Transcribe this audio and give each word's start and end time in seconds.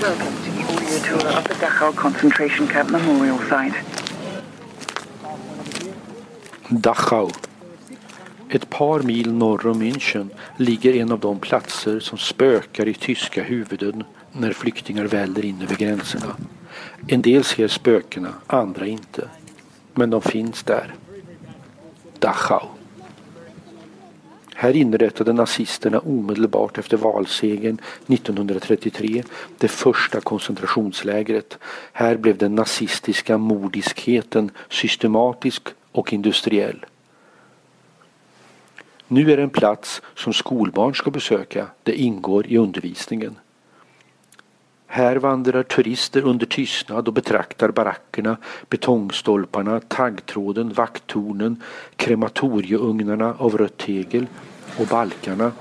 Welcome 0.00 0.32
to 0.44 0.50
the 0.50 0.64
audio 0.72 0.98
tour 0.98 1.38
of 1.38 1.44
the 1.44 1.54
Dachau 1.54 1.94
concentration 1.94 2.66
camp 2.68 2.90
memorial 2.90 3.38
site. 3.38 3.74
Dachau. 6.68 7.30
Ett 8.48 8.70
par 8.70 9.02
mil 9.02 9.32
norr 9.32 9.66
om 9.66 9.82
München 9.82 10.30
ligger 10.56 10.96
en 10.96 11.12
av 11.12 11.20
de 11.20 11.38
platser 11.38 12.00
som 12.00 12.18
spökar 12.18 12.88
i 12.88 12.94
tyska 12.94 13.42
huvuden 13.42 14.04
när 14.32 14.52
flyktingar 14.52 15.04
väller 15.04 15.44
in 15.44 15.62
över 15.62 15.76
gränserna. 15.76 16.36
En 17.08 17.22
del 17.22 17.44
ser 17.44 17.68
spökena, 17.68 18.34
andra 18.46 18.86
inte. 18.86 19.28
Men 19.94 20.10
de 20.10 20.22
finns 20.22 20.62
där. 20.62 20.94
Dachau. 22.18 22.79
Här 24.60 24.76
inrättade 24.76 25.32
nazisterna 25.32 25.98
omedelbart 25.98 26.78
efter 26.78 26.96
valsegern 26.96 27.78
1933 28.06 29.22
det 29.58 29.68
första 29.68 30.20
koncentrationslägret. 30.20 31.58
Här 31.92 32.16
blev 32.16 32.36
den 32.36 32.54
nazistiska 32.54 33.38
mordiskheten 33.38 34.50
systematisk 34.68 35.68
och 35.92 36.12
industriell. 36.12 36.86
Nu 39.08 39.32
är 39.32 39.36
det 39.36 39.42
en 39.42 39.50
plats 39.50 40.02
som 40.14 40.32
skolbarn 40.32 40.94
ska 40.94 41.10
besöka. 41.10 41.66
Det 41.82 41.94
ingår 41.94 42.46
i 42.46 42.56
undervisningen. 42.56 43.36
Här 44.92 45.16
vandrar 45.16 45.62
turister 45.62 46.22
under 46.22 46.46
tystnad 46.46 47.08
och 47.08 47.14
betraktar 47.14 47.70
barackerna, 47.70 48.36
betongstolparna, 48.70 49.80
taggtråden, 49.80 50.72
vakttornen, 50.72 51.62
krematorieugnarna 51.96 53.34
av 53.38 53.58
rött 53.58 53.78
tegel 53.78 54.26
och 54.78 54.86
balkarna 54.86 55.52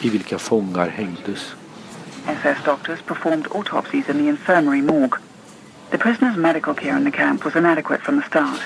i 0.00 0.08
vilka 0.08 0.38
fångar 0.38 0.88
hängdes. 0.88 1.54
SS 2.26 2.58
doctors 2.64 3.02
performed 3.02 3.46
autopsies 3.50 4.08
in 4.08 4.18
the 4.18 4.28
infirmary 4.28 4.82
morgue. 4.82 5.18
The 5.90 5.98
prisoners' 5.98 6.36
medical 6.36 6.74
care 6.74 6.96
in 6.96 7.04
the 7.04 7.16
camp 7.16 7.44
was 7.44 7.56
inadequate 7.56 8.02
from 8.02 8.20
the 8.20 8.26
start. 8.26 8.60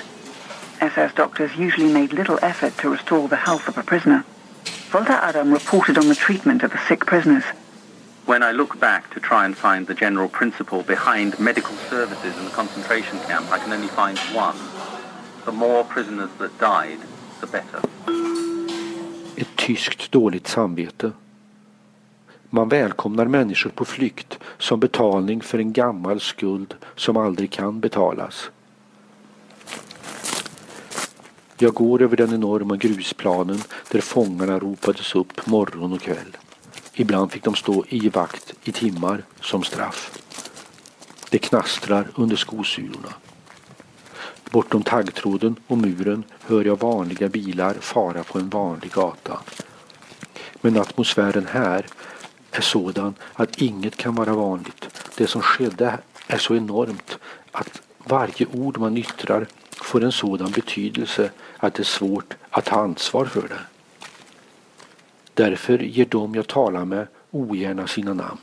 SS 0.81 1.15
doctors 1.15 1.51
usually 1.59 1.93
made 1.93 2.17
little 2.17 2.39
effort 2.43 2.77
to 2.77 2.91
restore 2.91 3.29
the 3.29 3.37
health 3.37 3.69
of 3.69 3.79
a 3.79 3.83
prisoner. 3.83 4.23
Volta 4.91 5.13
Adam 5.13 5.53
reported 5.53 5.99
on 5.99 6.09
the 6.09 6.15
treatment 6.15 6.63
of 6.65 6.71
the 6.71 6.79
sick 6.89 7.07
prisoners. 7.07 7.45
When 8.29 8.43
I 8.43 8.53
look 8.53 8.79
back 8.79 9.15
to 9.15 9.21
try 9.21 9.45
and 9.47 9.57
find 9.57 9.87
the 9.87 9.95
general 9.95 10.29
principle 10.29 10.83
behind 10.83 11.41
medical 11.41 11.77
services 11.91 12.37
in 12.39 12.45
the 12.45 12.51
concentration 12.51 13.19
camp, 13.27 13.47
I 13.51 13.59
can 13.59 13.73
only 13.73 13.89
find 13.89 14.19
one. 14.35 14.57
The 15.45 15.53
more 15.53 15.85
prisoners 15.85 16.31
that 16.39 16.59
died, 16.59 16.99
the 17.41 17.47
better. 17.47 17.81
Ett 19.37 19.57
tyskt 19.57 20.13
dåligt 20.13 20.47
samvete. 20.47 21.13
Man 22.51 22.69
välkomnar 22.69 23.27
människor 23.27 23.71
på 23.71 23.85
flykt 23.85 24.39
som 24.59 24.81
betalning 24.81 25.41
för 25.41 25.59
en 25.59 25.73
gammal 25.73 26.21
skuld 26.21 26.75
som 26.97 27.17
aldrig 27.17 27.51
kan 27.51 27.81
betalas. 27.81 28.51
Jag 31.59 31.75
går 31.75 32.03
över 32.03 32.17
den 32.17 32.35
enorma 32.35 32.77
grusplanen 32.77 33.59
där 33.91 34.01
fångarna 34.01 34.59
ropades 34.59 35.15
upp 35.15 35.47
morgon 35.47 35.93
och 35.93 36.01
kväll. 36.01 36.37
Ibland 37.01 37.33
fick 37.33 37.45
de 37.45 37.55
stå 37.55 37.85
i 37.89 38.09
vakt 38.09 38.55
i 38.65 38.73
timmar 38.73 39.23
som 39.41 39.63
straff. 39.63 40.19
Det 41.31 41.39
knastrar 41.39 42.09
under 42.15 42.37
skosulorna. 42.37 43.15
Bortom 44.51 44.83
taggtråden 44.83 45.57
och 45.67 45.79
muren 45.79 46.25
hör 46.47 46.65
jag 46.65 46.81
vanliga 46.81 47.29
bilar 47.29 47.75
fara 47.75 48.25
på 48.25 48.39
en 48.39 48.49
vanlig 48.49 48.93
gata. 48.93 49.39
Men 50.61 50.77
atmosfären 50.77 51.47
här 51.47 51.87
är 52.51 52.61
sådan 52.61 53.15
att 53.33 53.63
inget 53.63 53.97
kan 53.97 54.15
vara 54.15 54.35
vanligt. 54.35 54.89
Det 55.17 55.27
som 55.27 55.43
skedde 55.43 55.99
är 56.27 56.39
så 56.39 56.55
enormt 56.55 57.19
att 57.53 57.83
varje 57.99 58.47
ord 58.47 58.79
man 58.79 58.97
yttrar 58.97 59.47
får 59.71 60.05
en 60.05 60.13
sådan 60.13 60.51
betydelse 60.51 61.31
att 61.57 61.75
det 61.75 61.83
är 61.83 61.85
svårt 61.85 62.35
att 62.51 62.65
ta 62.65 62.81
ansvar 62.81 63.25
för 63.25 63.49
det. 63.49 63.78
Därför 65.39 65.79
ger 65.79 66.05
de 66.05 66.35
jag 66.35 66.47
talar 66.47 66.85
med 66.85 67.07
ogärna 67.31 67.87
sina 67.87 68.15
namn. 68.15 68.41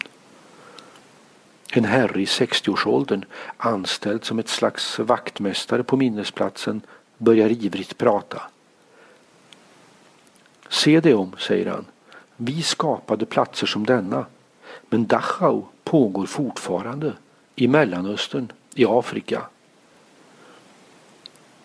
En 1.72 1.85
herre 1.85 2.22
i 2.22 2.25
60-årsåldern, 2.25 3.25
anställd 3.57 4.25
som 4.25 4.39
ett 4.39 4.50
slags 4.50 5.00
vaktmästare 5.00 5.83
på 5.83 5.97
minnesplatsen, 5.97 6.81
börjar 7.17 7.50
ivrigt 7.50 7.97
prata. 7.97 8.41
Se 10.69 11.00
dig 11.00 11.13
om, 11.13 11.35
säger 11.39 11.66
han. 11.66 11.85
Vi 12.38 12.61
skapade 12.61 13.25
platser 13.25 13.67
som 13.67 13.85
denna. 13.85 14.25
Men 14.89 15.06
Dachau 15.06 15.63
pågår 15.83 16.25
fortfarande. 16.25 17.13
I 17.56 17.67
Mellanöstern, 17.67 18.51
i 18.75 18.85
Afrika. 18.85 19.41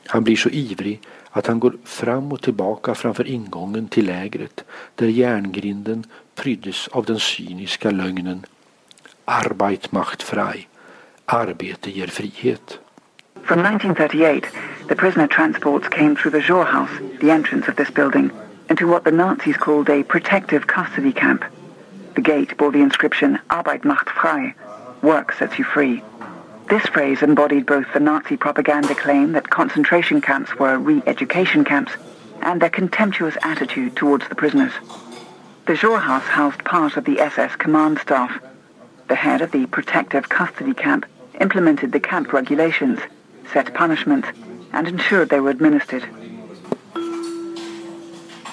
Han 0.07 0.25
blir 0.25 0.37
så 0.37 0.49
ivrig 0.49 1.01
att 1.31 1.47
han 1.47 1.61
går 1.61 1.75
fram 1.85 2.33
och 2.33 2.43
tillbaka 2.43 2.95
framför 2.95 3.27
ingången 3.27 3.89
till 3.89 4.07
lägret 4.07 4.65
där 4.95 5.07
järngrinden 5.07 6.05
pryddes 6.35 6.89
av 6.89 7.05
den 7.05 7.21
cyniska 7.21 7.91
lögnen 7.91 8.47
Arbeit 9.25 9.93
macht 9.93 10.23
frei. 10.23 10.69
Arbete 11.27 11.91
ger 11.91 12.07
frihet. 12.07 12.79
From 13.43 13.61
1938, 13.61 14.49
the 14.89 14.95
prisoner 14.95 15.27
transports 15.27 15.89
came 15.89 16.17
through 16.17 16.33
the 16.33 16.53
Jorhaus, 16.53 16.91
the 17.21 17.31
entrance 17.31 17.69
of 17.69 17.77
this 17.77 17.91
building, 17.91 18.31
into 18.69 18.87
what 18.87 19.05
the 19.05 19.11
Nazis 19.11 19.57
called 19.57 19.89
a 19.89 20.03
protective 20.03 20.67
custody 20.67 21.13
camp. 21.13 21.45
The 22.15 22.23
gate 22.23 22.57
bore 22.57 22.73
the 22.73 22.83
inscription 22.83 23.39
Arbeit 23.49 23.85
macht 23.85 24.11
frei, 24.11 24.55
work 25.03 25.33
sets 25.33 25.59
you 25.59 25.65
free. 25.65 26.03
This 26.71 26.87
phrase 26.87 27.21
embodied 27.21 27.67
both 27.67 27.93
the 27.93 27.99
Nazi 27.99 28.37
propaganda 28.37 28.95
claim 28.95 29.33
that 29.33 29.51
concentration 29.51 30.21
camps 30.21 30.55
were 30.57 30.79
re-education 30.79 31.65
camps 31.65 31.91
and 32.43 32.63
their 32.63 32.71
contemptuous 32.71 33.37
attitude 33.43 33.97
towards 33.97 34.29
the 34.29 34.37
prisoners. 34.37 34.73
The 35.67 35.73
Jorhaus 35.73 36.23
housed 36.23 36.65
part 36.65 36.97
of 36.97 37.05
the 37.05 37.19
SS 37.19 37.57
command 37.57 37.99
staff. 37.99 38.41
The 39.09 39.17
head 39.17 39.41
of 39.43 39.51
the 39.51 39.67
protective 39.67 40.29
custody 40.29 40.73
camp 40.73 41.07
implemented 41.41 41.91
the 41.91 41.99
camp 41.99 42.33
regulations, 42.33 43.01
set 43.53 43.75
punishments, 43.75 44.29
and 44.73 44.87
ensured 44.87 45.29
they 45.29 45.41
were 45.41 45.51
administered. 45.51 46.05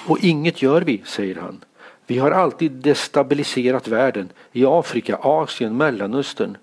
Och 0.06 0.18
inget 0.24 0.62
gör 0.62 0.80
vi, 0.80 1.02
säger 1.06 1.34
han. 1.34 1.64
Vi 2.06 2.18
har 2.18 2.30
alltid 2.30 2.72
destabiliserat 2.72 3.88
världen 3.88 4.32
i 4.52 4.64
Afrika, 4.66 5.16
Asien, 5.22 5.76
Mellanöstern. 5.76 6.56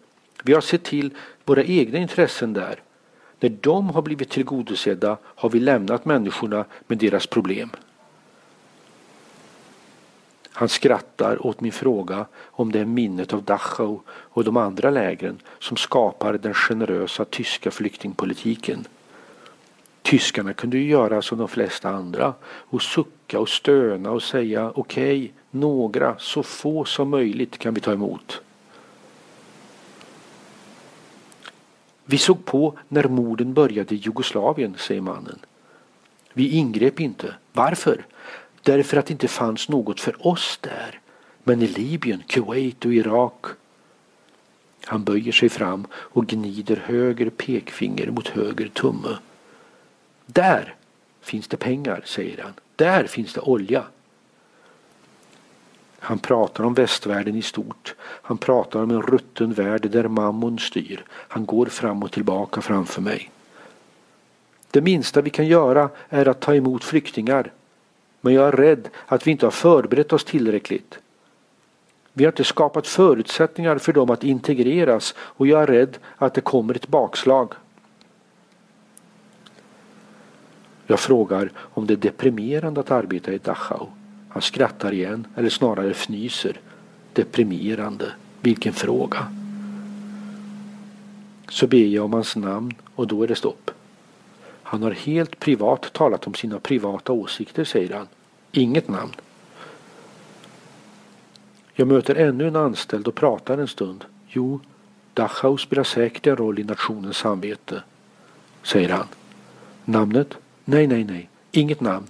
Vi 0.45 0.53
har 0.53 0.61
sett 0.61 0.83
till 0.83 1.13
våra 1.45 1.63
egna 1.63 1.97
intressen 1.97 2.53
där. 2.53 2.79
När 3.39 3.49
de 3.49 3.89
har 3.89 4.01
blivit 4.01 4.29
tillgodosedda 4.29 5.17
har 5.23 5.49
vi 5.49 5.59
lämnat 5.59 6.05
människorna 6.05 6.65
med 6.87 6.97
deras 6.97 7.27
problem. 7.27 7.69
Han 10.51 10.69
skrattar 10.69 11.47
åt 11.47 11.61
min 11.61 11.71
fråga 11.71 12.25
om 12.43 12.71
det 12.71 12.79
är 12.79 12.85
minnet 12.85 13.33
av 13.33 13.43
Dachau 13.43 13.99
och 14.09 14.43
de 14.43 14.57
andra 14.57 14.89
lägren 14.89 15.39
som 15.59 15.77
skapar 15.77 16.33
den 16.33 16.53
generösa 16.53 17.25
tyska 17.25 17.71
flyktingpolitiken. 17.71 18.87
Tyskarna 20.01 20.53
kunde 20.53 20.77
ju 20.77 20.89
göra 20.89 21.21
som 21.21 21.37
de 21.37 21.47
flesta 21.47 21.89
andra 21.89 22.33
och 22.45 22.81
sucka 22.81 23.39
och 23.39 23.49
stöna 23.49 24.11
och 24.11 24.23
säga 24.23 24.71
okej, 24.75 25.19
okay, 25.19 25.31
några, 25.51 26.15
så 26.17 26.43
få 26.43 26.85
som 26.85 27.09
möjligt 27.09 27.57
kan 27.57 27.73
vi 27.73 27.81
ta 27.81 27.91
emot. 27.91 28.41
Vi 32.05 32.17
såg 32.17 32.45
på 32.45 32.77
när 32.87 33.07
morden 33.07 33.53
började 33.53 33.95
i 33.95 33.97
Jugoslavien, 33.97 34.75
säger 34.77 35.01
mannen. 35.01 35.39
Vi 36.33 36.49
ingrep 36.49 36.99
inte. 36.99 37.35
Varför? 37.53 38.05
Därför 38.61 38.97
att 38.97 39.05
det 39.05 39.11
inte 39.11 39.27
fanns 39.27 39.69
något 39.69 39.99
för 39.99 40.27
oss 40.27 40.59
där. 40.61 40.99
Men 41.43 41.61
i 41.61 41.67
Libyen, 41.67 42.23
Kuwait 42.27 42.85
och 42.85 42.93
Irak. 42.93 43.45
Han 44.85 45.03
böjer 45.03 45.31
sig 45.31 45.49
fram 45.49 45.87
och 45.93 46.27
gnider 46.27 46.83
höger 46.85 47.29
pekfinger 47.29 48.11
mot 48.11 48.27
höger 48.27 48.67
tumme. 48.67 49.17
Där 50.25 50.75
finns 51.21 51.47
det 51.47 51.57
pengar, 51.57 52.01
säger 52.05 52.43
han. 52.43 52.53
Där 52.75 53.07
finns 53.07 53.33
det 53.33 53.41
olja. 53.41 53.83
Han 56.05 56.19
pratar 56.19 56.63
om 56.63 56.73
västvärlden 56.73 57.35
i 57.35 57.41
stort. 57.41 57.95
Han 57.99 58.37
pratar 58.37 58.83
om 58.83 58.91
en 58.91 59.01
rutten 59.01 59.53
värld 59.53 59.89
där 59.91 60.07
mammon 60.07 60.59
styr. 60.59 61.05
Han 61.09 61.45
går 61.45 61.65
fram 61.65 62.03
och 62.03 62.11
tillbaka 62.11 62.61
framför 62.61 63.01
mig. 63.01 63.31
Det 64.71 64.81
minsta 64.81 65.21
vi 65.21 65.29
kan 65.29 65.47
göra 65.47 65.89
är 66.09 66.27
att 66.27 66.39
ta 66.39 66.55
emot 66.55 66.83
flyktingar. 66.83 67.51
Men 68.21 68.33
jag 68.33 68.47
är 68.47 68.51
rädd 68.51 68.89
att 69.05 69.27
vi 69.27 69.31
inte 69.31 69.45
har 69.45 69.51
förberett 69.51 70.13
oss 70.13 70.23
tillräckligt. 70.25 70.99
Vi 72.13 72.23
har 72.23 72.31
inte 72.31 72.43
skapat 72.43 72.87
förutsättningar 72.87 73.77
för 73.77 73.93
dem 73.93 74.09
att 74.09 74.23
integreras 74.23 75.15
och 75.17 75.47
jag 75.47 75.61
är 75.61 75.67
rädd 75.67 75.97
att 76.17 76.33
det 76.33 76.41
kommer 76.41 76.73
ett 76.75 76.87
bakslag. 76.87 77.53
Jag 80.87 80.99
frågar 80.99 81.51
om 81.57 81.87
det 81.87 81.93
är 81.93 81.97
deprimerande 81.97 82.79
att 82.79 82.91
arbeta 82.91 83.31
i 83.31 83.37
Dachau. 83.37 83.87
Han 84.35 84.41
skrattar 84.41 84.93
igen, 84.93 85.27
eller 85.35 85.49
snarare 85.49 85.91
fnyser. 85.91 86.59
Deprimerande. 87.13 88.11
Vilken 88.41 88.73
fråga. 88.73 89.27
Så 91.49 91.67
ber 91.67 91.77
jag 91.77 92.05
om 92.05 92.13
hans 92.13 92.35
namn 92.35 92.73
och 92.95 93.07
då 93.07 93.23
är 93.23 93.27
det 93.27 93.35
stopp. 93.35 93.71
Han 94.63 94.83
har 94.83 94.91
helt 94.91 95.39
privat 95.39 95.93
talat 95.93 96.27
om 96.27 96.33
sina 96.33 96.59
privata 96.59 97.13
åsikter, 97.13 97.63
säger 97.63 97.93
han. 97.93 98.07
Inget 98.51 98.87
namn. 98.87 99.11
Jag 101.73 101.87
möter 101.87 102.15
ännu 102.15 102.47
en 102.47 102.55
anställd 102.55 103.07
och 103.07 103.15
pratar 103.15 103.57
en 103.57 103.67
stund. 103.67 104.05
Jo, 104.27 104.59
Dachau 105.13 105.57
spelar 105.57 105.83
säkert 105.83 106.27
en 106.27 106.37
roll 106.37 106.59
i 106.59 106.63
nationens 106.63 107.17
samvete, 107.17 107.83
säger 108.63 108.89
han. 108.89 109.07
Namnet? 109.85 110.37
Nej, 110.65 110.87
nej, 110.87 111.03
nej. 111.03 111.29
Inget 111.51 111.81
namn. 111.81 112.07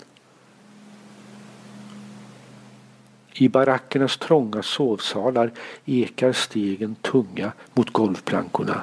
I 3.37 3.49
barackernas 3.49 4.17
trånga 4.17 4.63
sovsalar 4.63 5.51
ekar 5.85 6.33
stegen 6.33 6.95
tunga 6.95 7.51
mot 7.73 7.89
golvplankorna. 7.89 8.81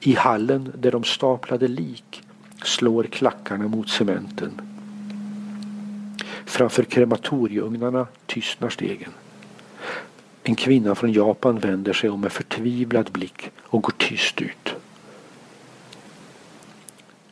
I 0.00 0.14
hallen 0.14 0.72
där 0.74 0.92
de 0.92 1.04
staplade 1.04 1.68
lik 1.68 2.22
slår 2.64 3.04
klackarna 3.04 3.68
mot 3.68 3.88
cementen. 3.88 4.60
Framför 6.44 6.82
krematorieugnarna 6.82 8.06
tystnar 8.26 8.70
stegen. 8.70 9.12
En 10.42 10.54
kvinna 10.54 10.94
från 10.94 11.12
Japan 11.12 11.58
vänder 11.58 11.92
sig 11.92 12.10
om 12.10 12.20
med 12.20 12.32
förtvivlad 12.32 13.12
blick 13.12 13.50
och 13.62 13.82
går 13.82 13.94
tyst 13.98 14.42
ut. 14.42 14.74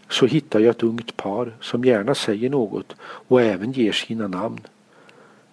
Så 0.08 0.26
hittar 0.26 0.60
jag 0.60 0.70
ett 0.70 0.82
ungt 0.82 1.16
par 1.16 1.52
som 1.60 1.84
gärna 1.84 2.14
säger 2.14 2.50
något 2.50 2.96
och 3.02 3.42
även 3.42 3.72
ger 3.72 3.92
sina 3.92 4.28
namn. 4.28 4.60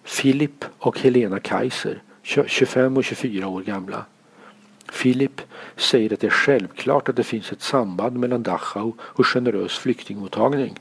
Filip 0.04 0.64
och 0.78 0.98
Helena 0.98 1.40
Kaiser, 1.40 2.02
25 2.22 2.96
och 2.96 3.04
24 3.04 3.48
år 3.48 3.62
gamla. 3.62 4.04
Filip 4.92 5.40
säger 5.76 6.12
att 6.12 6.20
det 6.20 6.26
är 6.26 6.30
självklart 6.30 7.08
att 7.08 7.16
det 7.16 7.24
finns 7.24 7.52
ett 7.52 7.62
samband 7.62 8.16
mellan 8.16 8.42
Dachau 8.42 8.92
och 9.00 9.26
generös 9.26 9.78
flyktingmottagning. 9.78 10.78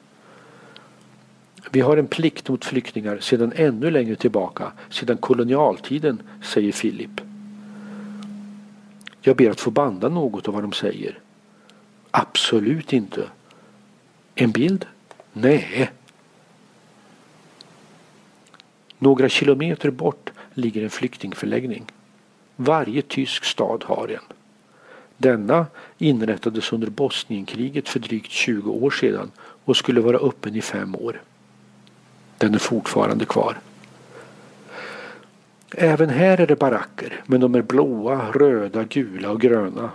Vi 1.71 1.81
har 1.81 1.97
en 1.97 2.07
plikt 2.07 2.49
mot 2.49 2.65
flyktingar 2.65 3.19
sedan 3.19 3.53
ännu 3.55 3.91
längre 3.91 4.15
tillbaka, 4.15 4.71
sedan 4.89 5.17
kolonialtiden, 5.17 6.21
säger 6.43 6.71
Filip. 6.71 7.21
Jag 9.21 9.35
ber 9.35 9.49
att 9.49 9.61
få 9.61 9.71
banda 9.71 10.09
något 10.09 10.47
av 10.47 10.53
vad 10.53 10.63
de 10.63 10.71
säger. 10.71 11.19
Absolut 12.11 12.93
inte. 12.93 13.27
En 14.35 14.51
bild? 14.51 14.85
Nej. 15.33 15.91
Några 19.03 19.29
kilometer 19.29 19.89
bort 19.91 20.29
ligger 20.53 20.83
en 20.83 20.89
flyktingförläggning. 20.89 21.85
Varje 22.55 23.01
tysk 23.01 23.43
stad 23.43 23.83
har 23.83 24.07
en. 24.07 24.33
Denna 25.17 25.65
inrättades 25.97 26.73
under 26.73 26.89
Bosnienkriget 26.89 27.89
för 27.89 27.99
drygt 27.99 28.31
20 28.31 28.71
år 28.71 28.91
sedan 28.91 29.31
och 29.65 29.77
skulle 29.77 30.01
vara 30.01 30.17
öppen 30.17 30.55
i 30.55 30.61
fem 30.61 30.95
år. 30.95 31.21
Den 32.37 32.53
är 32.53 32.59
fortfarande 32.59 33.25
kvar. 33.25 33.57
Även 35.71 36.09
här 36.09 36.41
är 36.41 36.47
det 36.47 36.59
baracker, 36.59 37.23
men 37.25 37.41
de 37.41 37.55
är 37.55 37.61
blåa, 37.61 38.31
röda, 38.31 38.83
gula 38.83 39.29
och 39.29 39.41
gröna. 39.41 39.89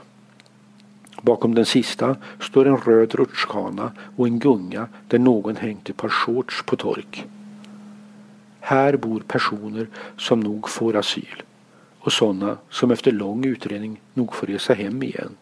Bakom 1.22 1.54
den 1.54 1.66
sista 1.66 2.16
står 2.40 2.66
en 2.66 2.76
röd 2.76 3.14
rutschkana 3.14 3.92
och 4.16 4.26
en 4.26 4.38
gunga 4.38 4.88
där 5.08 5.18
någon 5.18 5.56
hängt 5.56 5.90
ett 5.90 5.96
par 5.96 6.08
shorts 6.08 6.62
på 6.62 6.76
tork. 6.76 7.26
Här 8.68 8.96
bor 8.96 9.20
personer 9.20 9.86
som 10.16 10.40
nog 10.40 10.68
får 10.68 10.96
asyl 10.96 11.42
och 11.98 12.12
sådana 12.12 12.58
som 12.70 12.90
efter 12.90 13.12
lång 13.12 13.44
utredning 13.44 14.00
nog 14.14 14.34
får 14.34 14.46
resa 14.46 14.74
hem 14.74 15.02
igen. 15.02 15.36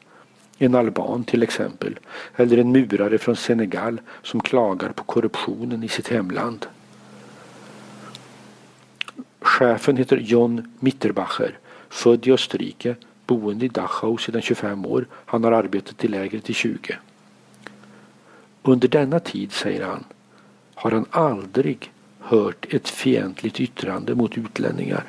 En 0.59 0.75
alban 0.75 1.25
till 1.25 1.43
exempel, 1.43 1.99
eller 2.37 2.59
en 2.59 2.73
murare 2.73 3.19
från 3.19 3.37
Senegal 3.37 4.01
som 4.23 4.41
klagar 4.41 4.89
på 4.89 5.05
korruptionen 5.05 5.83
i 5.83 5.89
sitt 5.89 6.09
hemland. 6.09 6.67
Chefen 9.41 9.97
heter 9.97 10.17
John 10.17 10.75
Mitterbacher, 10.81 11.59
född 11.89 12.27
i 12.27 12.33
Österrike, 12.33 12.97
boende 13.27 13.65
i 13.65 13.69
Dachau 13.69 14.19
sedan 14.19 14.43
25 14.43 14.87
år. 14.87 15.07
Han 15.13 15.45
har 15.45 15.53
arbetat 15.53 16.05
i 16.05 16.09
lägret 16.09 16.51
i 16.51 16.55
20. 16.55 16.97
Under 18.63 18.89
denna 18.89 19.21
tid, 19.21 19.53
säger 19.53 19.85
han, 19.85 20.05
har 20.75 20.91
han 20.91 21.07
aldrig 21.11 21.91
hört 22.25 22.75
ett 22.75 22.89
fientligt 22.89 23.61
yttrande 23.61 24.15
mot 24.15 24.39
utlänningar. 24.39 25.05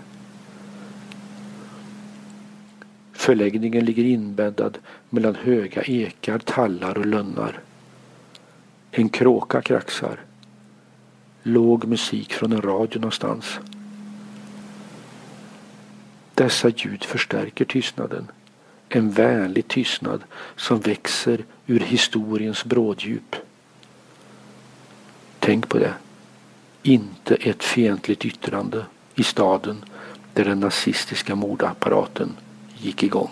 Förläggningen 3.14 3.86
ligger 3.86 4.04
inbäddad 4.04 4.78
mellan 5.10 5.36
höga 5.36 5.82
ekar, 5.84 6.40
tallar 6.40 6.98
och 6.98 7.06
lönnar. 7.06 7.60
En 8.92 9.10
kråka 9.10 9.62
kraxar. 9.62 10.20
Låg 11.44 11.86
musik 11.86 12.34
från 12.34 12.52
en 12.52 12.62
radio 12.62 13.00
någonstans. 13.00 13.60
Dessa 16.34 16.70
ljud 16.70 17.04
förstärker 17.04 17.66
tystnaden. 17.66 18.28
En 18.90 19.12
vänlig 19.12 19.68
tystnad 19.68 20.24
som 20.56 20.80
växer 20.80 21.46
ur 21.68 21.80
historiens 21.80 22.66
bråddjup. 22.66 23.36
Tänk 25.40 25.70
på 25.70 25.78
det. 25.78 25.94
Inte 26.88 27.36
ett 27.36 27.64
fientligt 27.64 28.26
yttrande 28.26 28.86
i 29.16 29.24
staden 29.24 29.86
där 30.34 30.46
den 30.46 30.60
nazistiska 30.60 31.36
mordapparaten 31.36 32.30
gick 32.78 33.04
igång. 33.04 33.32